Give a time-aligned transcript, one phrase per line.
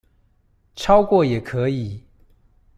[0.75, 2.03] 超過也可以